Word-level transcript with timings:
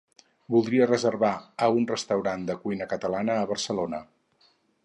Voldria 0.53 0.87
reservar 0.91 1.31
a 1.67 1.69
un 1.81 1.85
restaurant 1.93 2.49
de 2.49 2.57
cuina 2.65 2.91
catalana 2.95 3.39
a 3.43 3.47
Barcelona. 3.53 4.05